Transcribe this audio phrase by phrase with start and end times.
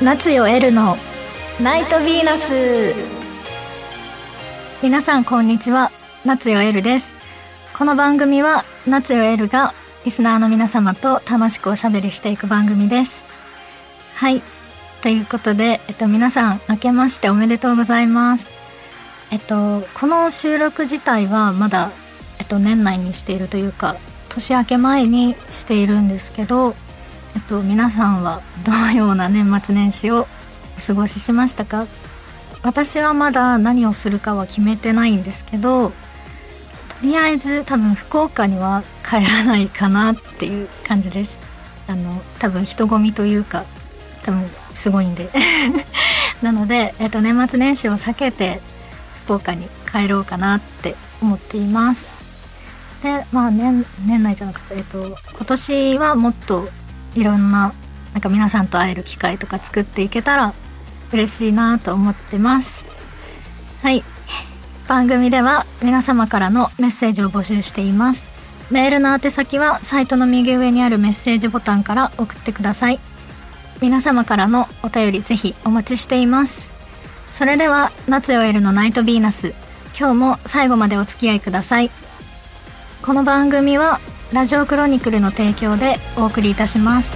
[0.00, 0.96] 夏よエルの
[1.60, 2.94] ナイトヴィーナス。
[4.80, 5.90] 皆さんこんにちは。
[6.24, 7.14] 夏よエルです。
[7.76, 9.74] この番組は夏よエルが
[10.04, 13.24] リスナーの皆様と楽しくおしゃべりしていく番組です。
[14.14, 14.40] はい。
[15.02, 18.48] ということで、えっと、皆さん明けましておめでとうございます。
[19.32, 21.90] えっとこの収録自体はまだ、
[22.38, 23.96] えっと、年内にしているというか
[24.28, 26.76] 年明け前にしているんですけど
[27.38, 30.22] えっと、皆さんはどのような年末年始を
[30.76, 31.86] お過ごししましたか？
[32.64, 35.94] 私はまだ何をするかは決めてないんですけどと
[37.04, 41.38] りあえず多分福岡には帰らないかなっていう感じです。
[41.86, 43.64] あの多分人混みというか
[44.24, 44.44] 多分
[44.74, 45.30] すごいんで。
[46.42, 48.60] なので、えっと、年末年始を避けて
[49.26, 52.16] 福岡に帰ろうかなって思っています。
[53.00, 56.68] でまあ年年内じゃなくて、えっと、今年はもっと
[57.18, 57.72] いろんな
[58.12, 60.54] なんか皆さんと会える機会とか作っていけたら
[61.12, 62.84] 嬉しいなと思ってます。
[63.82, 64.02] はい。
[64.86, 68.30] 番組では皆様からのメッセージを募集しています。
[68.70, 72.98] メールの宛先はサイトの右上にあるメッセージボタンから送ってください。
[73.80, 76.70] 皆様からのお便りぜひお待ちしています。
[77.30, 79.54] それでは夏よエルのナイトヴィーナス。
[79.98, 81.90] 今日も最後までお付き合いください。
[83.02, 84.00] この番組は
[84.32, 87.12] ラジオクロニクルの提供でお送りいたします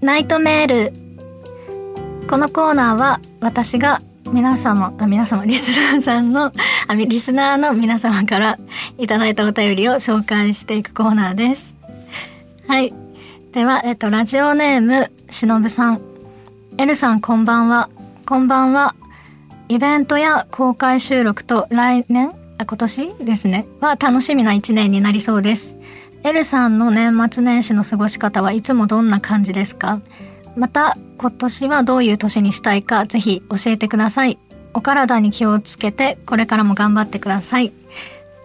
[0.00, 4.00] ナイトメールこのコーナーは私が
[4.32, 6.50] 皆様、あ皆様、リスナーさんの、
[6.88, 8.58] あ、リスナーの皆様から
[8.96, 11.76] いただいたお便りを紹介していくコーナーです。
[12.66, 12.94] はい。
[13.52, 16.00] では、えっと、ラジオネーム、しのぶさん。
[16.76, 17.88] エルさん、こんばんは。
[18.26, 18.94] こんばんは。
[19.68, 23.66] イベントや公開収録と来年、あ、今年ですね。
[23.80, 25.78] は楽しみな一年になりそうです。
[26.22, 30.00] エルさんの年末年始の過ごし方はいつもどんな感じですか？
[30.54, 34.38] また、今年はどういう年にしたいか、ぜひ教えてください。
[34.74, 37.72] お体に気をつけて、これからも頑張ってください。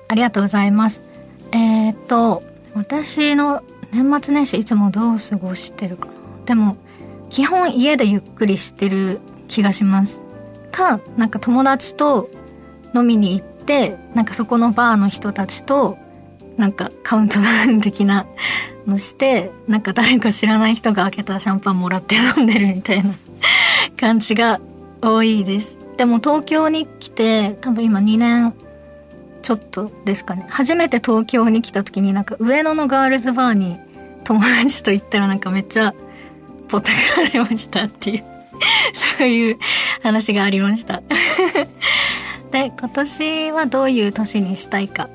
[0.08, 1.04] ありがとうございます。
[1.52, 2.44] えー、っと、
[2.76, 3.62] 私の
[3.92, 6.08] 年末年始いつもどう過ごしてるか
[6.48, 6.78] でも
[7.30, 10.22] 基本家でゆっくりしてる気がします。
[10.72, 12.30] かなんか友達と
[12.96, 15.98] 飲みに行ってなんかそこのバーの人たちと
[16.58, 18.26] なんかカウントダウン的な
[18.88, 23.14] のしてなんか誰か知らない人が開けたシャンパンもらって飲んでるみたいな
[24.00, 24.60] 感じが
[25.02, 25.78] 多いです。
[25.98, 28.54] でも東京に来て多分今2年
[29.42, 30.46] ちょっとですかね。
[30.50, 33.78] 初めて東京に来た時になんか上野のガールズバーに
[34.24, 35.94] 友達と行ったらなんかめっちゃ
[36.70, 38.24] ぼったくられましたっていう
[38.94, 39.58] そういう
[40.04, 41.02] 話がありました。
[42.52, 45.10] で今年はどういう年にしたいか。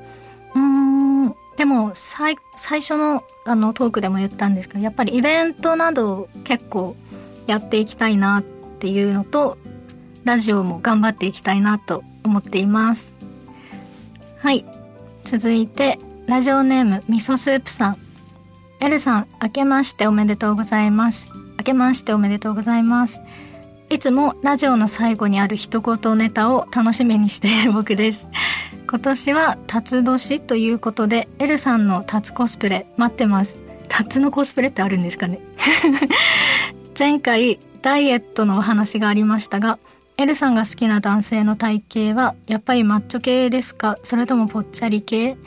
[0.55, 6.95] うんでも最最初のあのトークでも言ったんですけどやっぱりイベントなど結構
[7.45, 9.57] やっていきたいなっていうのと
[10.23, 13.13] ラジオも頑張っていきたいなと思っています。
[14.39, 14.65] はい。
[15.25, 17.97] 続いてラジオネームみそスープさん。
[18.79, 21.29] エルさん、明けましておめでとうございます。
[21.63, 23.21] 明けましておめでとうございます。
[23.89, 28.27] いつもラジオの最後にある一言ネタを楽しみにしている僕です。
[28.85, 33.57] 今年は辰年ということで、エルさんの辰コスプレ待ってます。
[33.87, 35.39] 辰のコスプレってあるんですかね？
[36.99, 39.79] 前回ダイエットのお話がありましたが、
[40.17, 41.81] エルさんが好きな男性の体
[42.11, 43.97] 型はやっぱりマッチョ系ですか？
[44.03, 45.37] それともぽっちゃり系？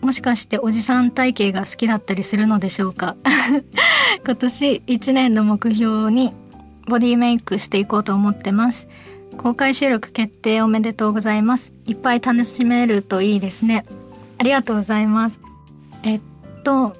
[0.00, 3.14] もしかしておじさん体型が好きだったりするのでしょうか？
[4.26, 6.32] 今年1年の目標に
[6.88, 8.88] ボディメイクしていこうと思ってます。
[9.36, 11.74] 公開収録決定おめでとうございます。
[11.84, 13.84] いっぱい楽しめるといいですね。
[14.38, 15.40] ありがとうございます。
[16.04, 16.20] えっ
[16.62, 16.94] と好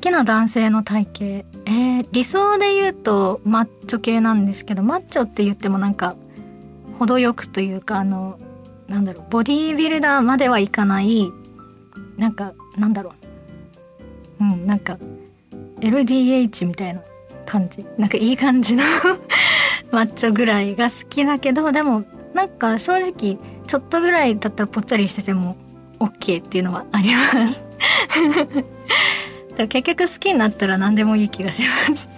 [0.00, 1.24] きな男性の体型。
[1.24, 6.14] えー、理想で言うとマッチョ系なんですけどマッチョって言ってもなんか
[7.00, 8.38] 程よくというかあの
[8.86, 11.32] なんだろうボディービルダーまではいかない
[12.16, 13.12] なんかなんだろ
[14.40, 14.44] う。
[14.44, 14.98] うんなんか
[15.84, 17.02] LDH みたいな
[17.46, 17.86] 感じ。
[17.98, 18.82] なんかいい感じの
[19.92, 25.56] マッチョぐらいが好きだけどでもなんか正直ちょっとぐらいだったらぽっちゃりしてても
[26.00, 27.64] OK っていうのはあります。
[29.56, 32.08] 結局好きになったら何でもいい気がします。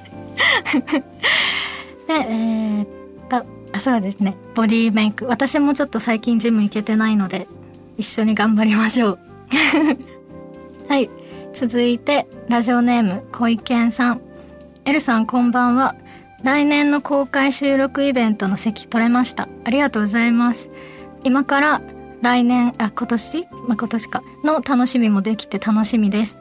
[2.09, 2.87] でえー、っ
[3.29, 4.37] とあそうですね。
[4.55, 5.27] ボディメイク。
[5.27, 7.47] 私もちょっと最近ジム行けてないので
[7.99, 9.19] 一緒に頑張りましょう。
[10.89, 11.11] はい。
[11.57, 14.21] 続いて、ラジオネーム、小池さん。
[14.85, 15.97] エルさん、こんばんは。
[16.43, 19.49] 来年の公開収録イベントの席取れました。
[19.65, 20.69] ありがとうございます。
[21.25, 21.81] 今から
[22.21, 23.47] 来年、あ、今年？
[23.67, 24.23] まあ、今年か。
[24.45, 26.37] の楽しみもできて楽しみです。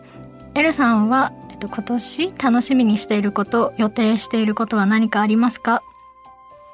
[0.54, 2.34] エルさんは、えっと、今年？
[2.38, 5.82] 楽しみにしていること、予定していることは何かありますか？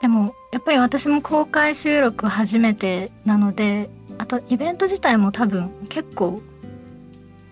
[0.01, 6.41] でも、やっぱり私も公開収録初めてなので、あとイベント自体も多分結構、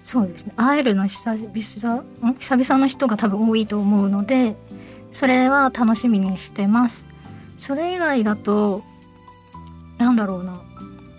[0.10, 1.52] そうですね、会えるの久々、
[2.40, 4.56] 久々の人が多分多いと思うので、
[5.12, 7.06] それは楽しみにしてます。
[7.60, 8.82] それ以外だと、
[10.00, 10.60] なんだろうな。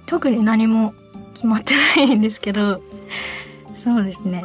[0.07, 0.93] 特に何も
[1.35, 2.83] 決まってないんですけど、
[3.77, 4.45] そうですね。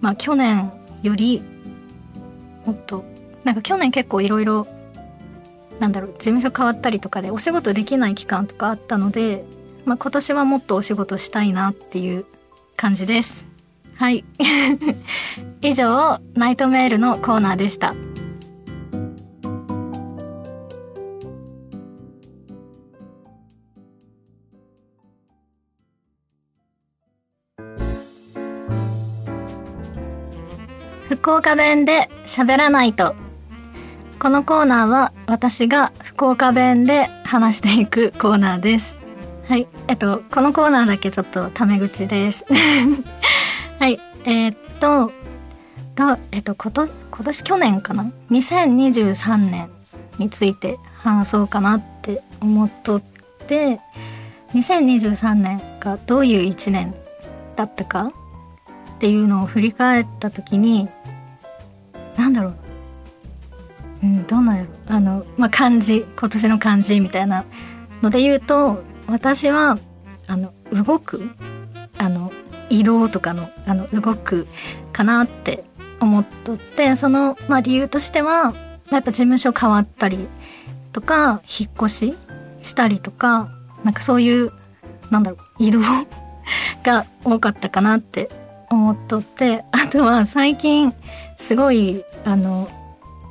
[0.00, 0.72] まあ去年
[1.04, 1.40] より、
[2.66, 3.04] もっと、
[3.44, 4.66] なんか去年結構いろいろ、
[5.78, 9.44] なんだろう、事務所変わったりとかでお仕事できない期間とかあったので、
[9.84, 12.26] まあ今年はもっとお仕事したいなっていう
[12.80, 13.46] 感じです。
[13.94, 14.24] はい。
[15.60, 17.94] 以上、ナイトメールのコーナーでした。
[31.10, 33.14] 福岡弁で喋らないと。
[34.18, 38.99] このコーナーは私が福岡弁で話していくコーナーです。
[39.50, 39.66] はい。
[39.88, 42.46] えっと、このコーナーだけちょっとタメ口です。
[43.80, 43.98] はい。
[44.24, 45.10] えー、っと、
[45.96, 49.68] が、えっと、今年、今年去年かな ?2023 年
[50.18, 53.02] について話そうかなって思っとっ
[53.48, 53.80] て、
[54.54, 56.94] 2023年がどういう一年
[57.56, 58.10] だったかっ
[59.00, 60.88] ていうのを振り返った時に
[62.16, 62.54] なんだろう
[64.04, 67.44] うんどうなんやろあのまあ漢字今年の漢字みたいな
[68.00, 69.78] ので言うと私は
[70.26, 71.28] あの動く
[71.98, 72.32] あの
[72.70, 74.46] 移動とかのあの動く
[74.92, 75.64] かなって
[76.00, 78.54] 思っとってその、まあ、理由としては
[78.90, 80.28] やっぱ事務所変わったり
[80.92, 82.14] とか引っ越し
[82.60, 83.50] したりとか
[83.84, 84.52] なんかそういう
[85.10, 85.80] なんだろう移動
[86.84, 88.30] が多かったかなって
[88.70, 90.94] 思っとってあとは最近
[91.36, 92.68] すごいあの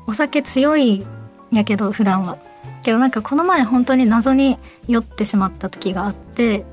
[0.07, 1.05] お酒強い
[1.51, 2.48] んやけど普段は。
[2.83, 6.65] けどなんかこの前本当に謎に酔ってしまった時があって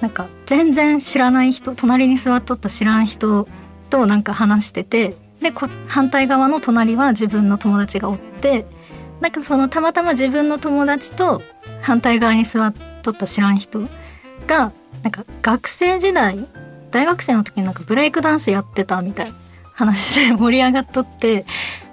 [0.00, 3.46] なんか全然知らない人隣に座っとった知らん人
[3.90, 5.52] となんか話しててで
[5.86, 8.66] 反対側の隣は自分の友達がおって
[9.20, 11.42] なんかそのたまたま自分の友達と
[11.82, 13.80] 反対側に座っとった知らん人
[14.46, 14.72] が
[15.02, 16.46] なんか学生時代
[16.90, 19.36] 大学生の時になんかブレイクダンスやってたみたいな
[19.72, 21.46] 話で盛り上がっとって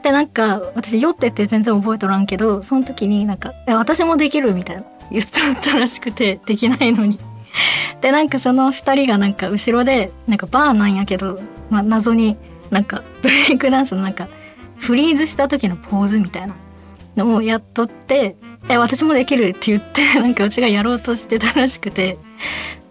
[0.04, 7.20] でなんか私酔ってて全然覚えとらんけどその時になんか「私もできる」みたいな言っとったらしくてできないのに。
[8.02, 11.40] でなんかその2人がなんか後ろでなんかバーなんやけど、
[11.70, 12.36] まあ、謎に
[12.70, 14.28] なんかブレイクダンスのなんか
[14.76, 16.56] フリーズした時のポーズみたいな
[17.16, 18.36] のをやっとって
[18.68, 22.18] 「え私もできる」って言って なんかうちがやろうとしてたらしくて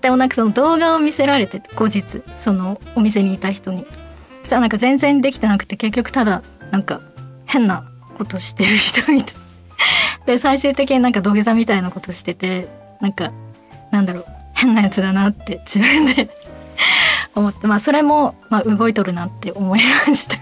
[0.01, 3.85] でもなんかその動画を見せられて後日そのお店にいた人に
[4.41, 6.43] そしたらなんか全然できてなくて結局ただ
[6.73, 7.01] なんか
[7.47, 7.85] 変な
[8.19, 9.35] ことしてる人みたい。
[10.27, 12.69] で最終的になんか土下座みたいなことしてて
[13.01, 13.31] なんか
[13.93, 14.27] なんだろう。
[14.55, 16.31] 変なやつだなって自分で
[17.35, 20.39] 思ってまあそれも、まあ、動いとるなって思いました。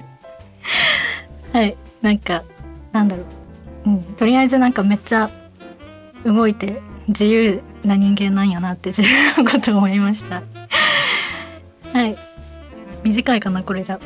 [1.59, 1.77] はい。
[2.03, 2.43] なんか
[2.93, 3.25] なんだろ
[3.87, 5.31] う、うん、とりあえずなんかめっちゃ
[6.25, 10.43] 動いて自由な人間なんやなって自分のこと思いました。
[11.93, 12.17] はい。
[13.03, 13.99] 短いかなこれじゃ。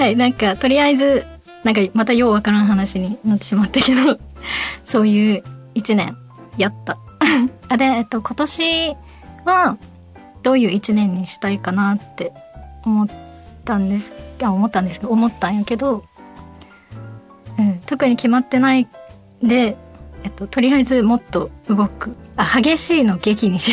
[0.00, 1.26] はいなんかとりあえず
[1.62, 4.18] なんかまたようわからん話になってしまったけど
[4.86, 5.42] そういう
[5.74, 6.16] 一年
[6.56, 6.96] やった。
[7.68, 8.96] あでえっと今年
[9.44, 9.76] は
[10.42, 12.32] どういう一年にしたいかなって
[12.82, 13.08] 思っ
[13.66, 16.02] たんですいや思ったんですけど思ったんやけど、
[17.58, 18.88] うん、特に決まってない
[19.42, 19.76] で、
[20.24, 23.70] えっと、とりあえずもっと動くあ激しいの劇にし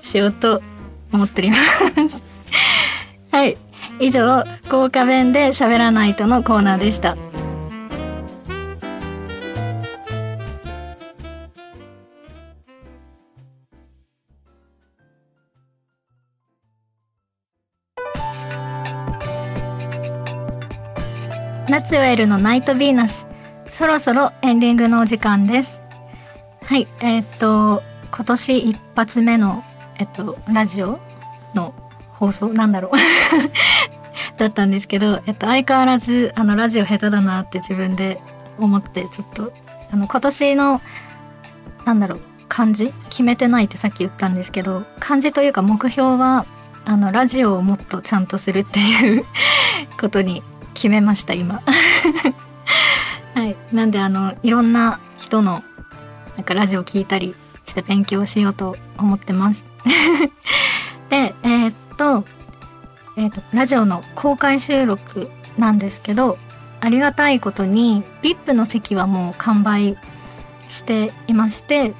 [0.00, 0.62] しようと
[1.12, 1.56] 思っておりま
[2.08, 2.22] す。
[3.30, 3.58] はい。
[4.00, 7.16] 以上豪華弁で喋らないとのコーナーでした。
[21.68, 23.28] ナチュエルのナイトヴィーナス
[23.68, 25.80] そろそろエンディングのお時間です。
[26.64, 29.62] はいえー、っと今年一発目の
[29.98, 30.98] えっと、ラジオ
[31.54, 31.74] の
[32.08, 32.48] 放送？
[32.48, 32.90] なんだろう。
[34.40, 38.20] だったんですけど、えっと、相変わらず、あの、ラジオ下手だなって自分で
[38.58, 39.52] 思って、ちょっと、
[39.92, 40.80] あの、今年の、
[41.84, 46.46] なんだろう、漢字決めてないってさっき言ったんですけど、漢字というか目標は、
[46.86, 49.24] あの、ラジオをもっとちゃんとするっていう
[50.00, 50.42] ことに
[50.72, 51.60] 決めました、今。
[53.34, 53.56] はい。
[53.72, 55.62] なんで、あの、いろんな人の、
[56.36, 57.34] なんかラジオ聞いたり
[57.66, 59.66] して勉強しようと思ってます。
[61.10, 62.24] で、えーっと、
[63.20, 66.38] えーと、ラジオの公開収録なんですけど、
[66.80, 69.98] ありがたいことに VIP の席はもう完売
[70.68, 71.92] していまして、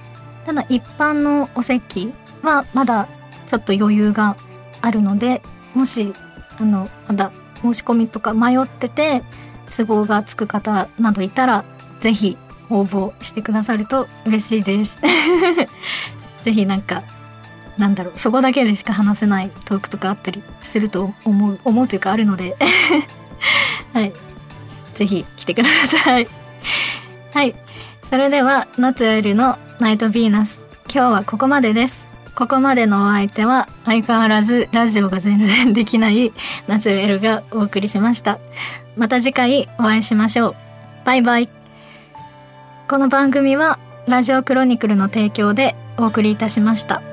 [0.46, 3.06] ただ一般のお席はまだ
[3.46, 4.34] ちょっと余裕が
[4.80, 5.42] あるので、
[5.74, 6.14] もし、
[6.58, 9.22] あの、まだ申し込みとか迷ってて、
[9.68, 11.66] 都合がつく方などいたら、
[12.00, 12.38] ぜひ
[12.70, 14.98] 応募してくださると嬉しいです。
[16.44, 17.02] ぜひなんか、
[17.78, 22.56] なんだろう、そこだけでしか話せないトークとかあったりすると思う、思うというかあるので、
[23.92, 24.12] はい。
[24.94, 26.28] ぜひ来てください。
[27.32, 27.54] はい。
[28.08, 30.60] それでは、夏エルのナイトヴィーナス。
[30.92, 32.06] 今日はここまでです。
[32.34, 36.32] ここまでのお相手は相変わらずラジオが全然できない
[36.68, 38.38] 夏エルがお送りしました。
[38.96, 40.56] また次回お会いしましょう。
[41.04, 41.48] バイバイ。
[42.88, 47.09] この番組はラジオクロニクルの提供でお送りいたしました。